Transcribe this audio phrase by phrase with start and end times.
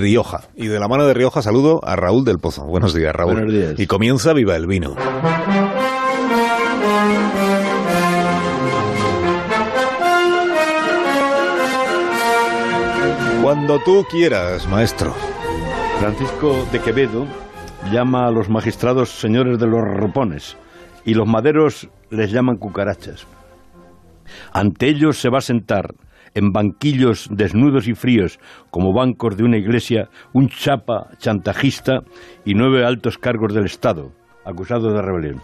[0.00, 0.40] Rioja.
[0.56, 2.64] Y de la mano de Rioja saludo a Raúl del Pozo.
[2.64, 3.34] Buenos días, Raúl.
[3.34, 3.74] Buenos días.
[3.78, 4.96] Y comienza Viva el Vino.
[13.42, 15.14] Cuando tú quieras, maestro.
[15.98, 17.26] Francisco de Quevedo
[17.92, 20.56] llama a los magistrados señores de los ropones
[21.04, 23.26] y los maderos les llaman cucarachas.
[24.52, 25.94] Ante ellos se va a sentar
[26.34, 28.38] en banquillos desnudos y fríos
[28.70, 32.00] como bancos de una iglesia un chapa chantajista
[32.44, 34.12] y nueve altos cargos del Estado
[34.44, 35.40] acusados de rebelión.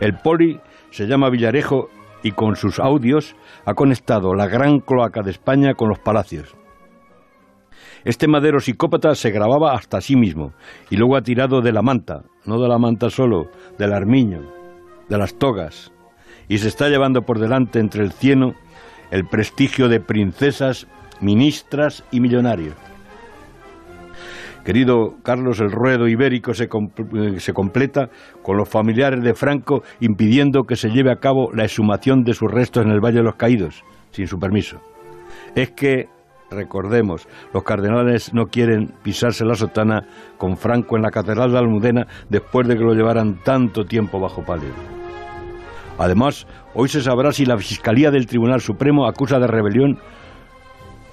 [0.00, 0.60] El poli
[0.90, 1.88] se llama Villarejo
[2.22, 6.54] y con sus audios ha conectado la gran cloaca de España con los palacios.
[8.04, 10.52] Este madero psicópata se grababa hasta sí mismo
[10.90, 14.42] y luego ha tirado de la manta, no de la manta solo, del armiño,
[15.08, 15.92] de las togas,
[16.48, 18.54] y se está llevando por delante entre el cieno
[19.10, 20.86] el prestigio de princesas,
[21.20, 22.74] ministras y millonarios.
[24.66, 28.08] Querido Carlos, el ruedo ibérico se, eh, se completa
[28.42, 32.50] con los familiares de Franco impidiendo que se lleve a cabo la exhumación de sus
[32.50, 34.80] restos en el Valle de los Caídos, sin su permiso.
[35.54, 36.08] Es que,
[36.50, 42.08] recordemos, los cardenales no quieren pisarse la sotana con Franco en la Catedral de Almudena
[42.28, 44.95] después de que lo llevaran tanto tiempo bajo palio.
[45.98, 49.98] Además, hoy se sabrá si la Fiscalía del Tribunal Supremo acusa de rebelión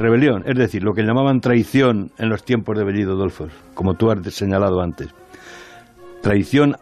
[0.00, 4.10] rebelión, es decir, lo que llamaban traición en los tiempos de Bellido Dolfos, como tú
[4.10, 5.14] has señalado antes.
[6.22, 6.76] Traición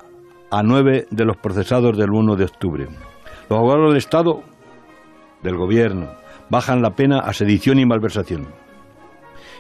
[0.51, 2.87] a nueve de los procesados del 1 de octubre.
[3.51, 4.43] Los abogados del Estado,
[5.43, 6.13] del Gobierno,
[6.49, 8.47] bajan la pena a sedición y malversación.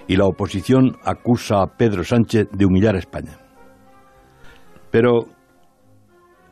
[0.06, 3.38] Y la oposición acusa a Pedro Sánchez de humillar a España.
[4.90, 5.26] Pero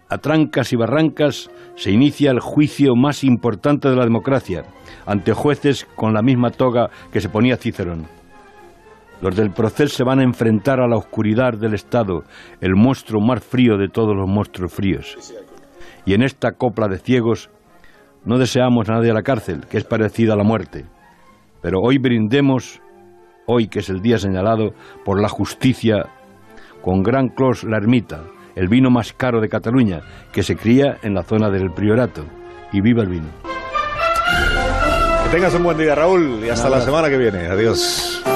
[0.09, 4.65] a trancas y barrancas se inicia el juicio más importante de la democracia,
[5.05, 8.07] ante jueces con la misma toga que se ponía Cicerón.
[9.21, 12.23] Los del proceso se van a enfrentar a la oscuridad del Estado,
[12.61, 15.17] el monstruo más frío de todos los monstruos fríos.
[16.05, 17.51] Y en esta copla de ciegos
[18.25, 20.85] no deseamos a nadie a la cárcel, que es parecida a la muerte.
[21.63, 22.81] Pero hoy brindemos,
[23.47, 24.75] hoy que es el día señalado,
[25.05, 26.11] por la justicia
[26.83, 28.23] con Gran Clos la Ermita,
[28.57, 30.01] el vino más caro de Cataluña,
[30.33, 32.25] que se cría en la zona del Priorato.
[32.73, 33.29] Y viva el vino.
[35.23, 37.47] Que tengas un buen día, Raúl, y hasta la semana que viene.
[37.47, 38.27] Adiós.